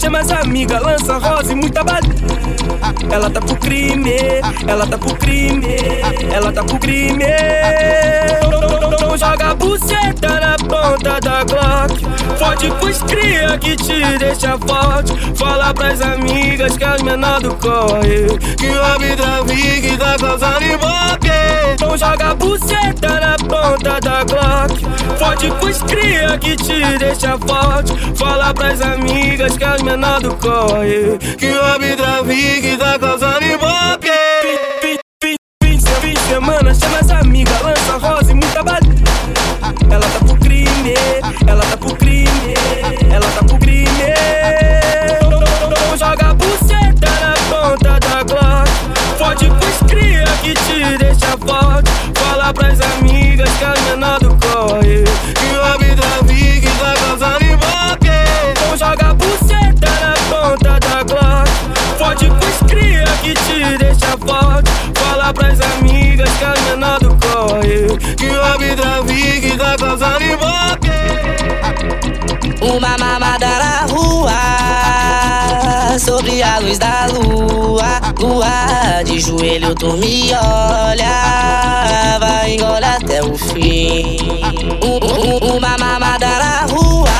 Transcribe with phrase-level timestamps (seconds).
[0.00, 2.00] chama as amigas, lança rosa e muita bala.
[3.10, 4.14] Ela tá pro crime,
[4.66, 5.76] ela tá pro crime,
[6.32, 7.24] ela tá pro crime.
[12.50, 15.14] Fode pros cria que te deixa forte.
[15.36, 18.26] Fala pras amigas que as menor do corre.
[18.58, 21.30] Que o vida que tá causando emboque.
[21.80, 24.84] Não joga a buceta na ponta da Glock.
[25.16, 27.94] Fode pros cria que te deixa forte.
[28.16, 31.18] Fala pras amigas que as menor do corre.
[31.38, 33.29] Que o vida que tá causando
[72.80, 74.32] Uma mamada na rua,
[75.98, 78.00] sobre a luz da lua.
[78.18, 84.16] Lua de joelho, tu me olha, vai engole até o fim.
[84.82, 87.10] Um- um- Uma mamada na rua,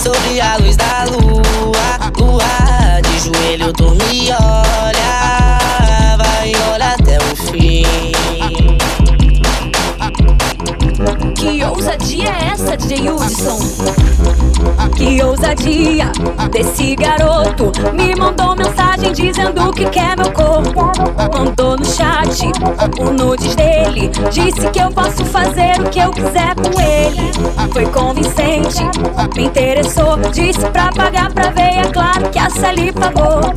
[0.00, 1.98] sobre a luz da lua.
[2.20, 4.97] Lua de joelho, tu me olha,
[12.88, 13.58] DJ Hudson?
[14.96, 16.10] Que ousadia
[16.50, 17.70] desse garoto.
[17.92, 20.90] Me mandou mensagem dizendo que quer meu corpo.
[21.30, 22.50] Mandou no chat
[22.98, 24.10] o nudes dele.
[24.32, 27.30] Disse que eu posso fazer o que eu quiser com ele.
[27.74, 28.82] Foi convincente,
[29.36, 30.16] me interessou.
[30.32, 33.52] Disse pra pagar pra ver, é claro que a Sally pagou.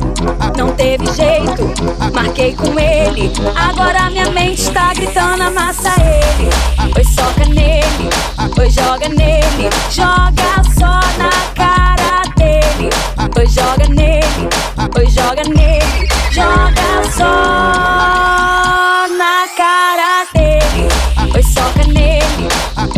[0.58, 1.72] Não teve jeito,
[2.12, 3.32] marquei com ele.
[3.56, 4.70] Agora minha mente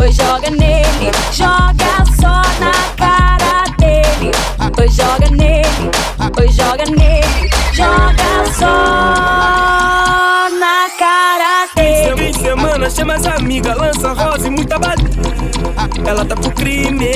[0.05, 4.31] oi, joga nele Joga só na cara dele
[4.79, 5.91] Oi, joga nele,
[6.39, 8.75] oi, joga nele Joga só
[10.59, 14.95] na cara dele Fim de semana, chama as amigas, lança rosa e muita bala.
[16.07, 17.11] Ela tá pro crime,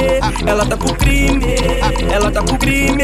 [0.45, 1.55] ela tá pro crime,
[2.11, 3.03] ela tá pro crime.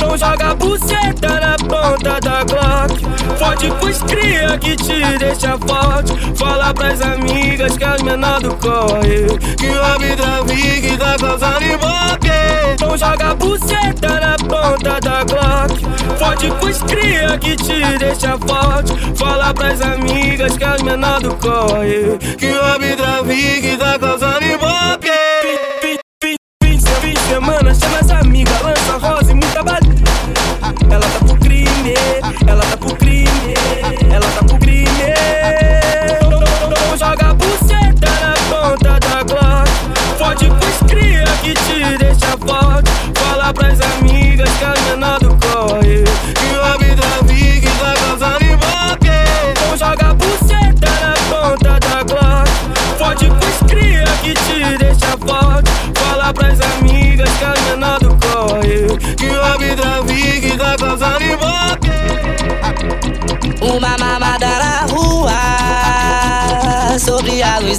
[0.00, 3.09] Não joga a buceta na ponta da Glock.
[3.40, 6.12] Fode pros cria que te deixa forte.
[6.36, 9.38] Fala pras amigas que as menor do corre.
[9.56, 10.44] Que o vida
[10.82, 12.82] que tá causando emboque.
[12.82, 15.74] Não joga a buceta na ponta da Glock.
[16.18, 18.92] Fode pros cria que te deixa forte.
[19.16, 22.18] Fala pras amigas que as menor do corre.
[22.36, 23.24] Que o vida
[23.62, 24.79] que tá causando emboque.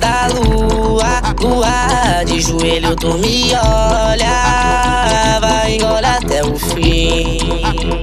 [0.02, 1.22] Da lua.
[1.40, 7.40] Lua de joelho, tu me olha, vai engole até o fim.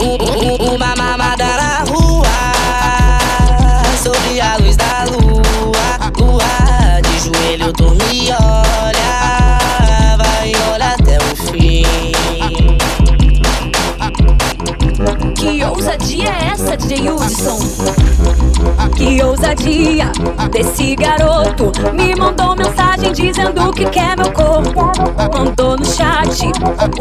[0.01, 0.19] Um-
[0.65, 2.27] um- Uma mamada na rua,
[4.03, 6.13] sobre a luz da lua.
[6.19, 11.85] Lua de joelho, tu me olha, vai engole até o fim.
[15.37, 17.59] Que ousadia é essa, DJ Hudson?
[19.19, 20.13] Que ousadia
[20.53, 21.73] desse garoto.
[21.93, 24.93] Me mandou mensagem dizendo que quer meu corpo.
[25.37, 26.45] Mandou no chat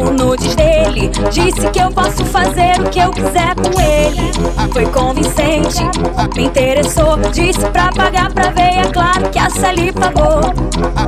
[0.00, 1.12] o nudes dele.
[1.30, 4.32] Disse que eu posso fazer o que eu quiser com ele.
[4.72, 5.84] Foi convincente,
[6.34, 7.18] me interessou.
[7.32, 10.40] Disse pra pagar pra ver, é claro que a Sally pagou.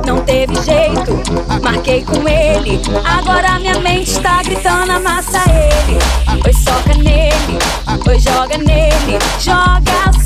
[0.07, 1.21] Não teve jeito,
[1.61, 2.81] marquei com ele.
[3.03, 5.99] Agora minha mente está gritando, amassa ele.
[6.45, 7.59] Oi, soca nele,
[8.07, 9.19] oi, joga nele.
[9.41, 10.20] Joga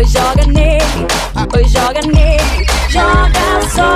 [0.00, 1.06] Oi, joga nele,
[1.54, 3.90] oi, joga nele, joga só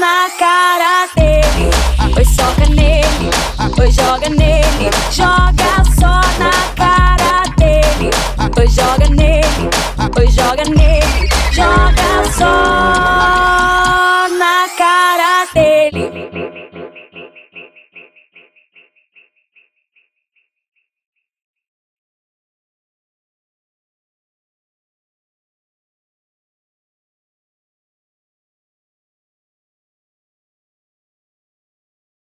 [0.00, 1.68] na cara dele.
[2.16, 3.30] Oi, soca nele,
[3.78, 5.53] oi, joga nele, joga.